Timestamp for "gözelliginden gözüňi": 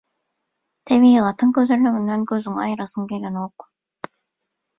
1.57-2.65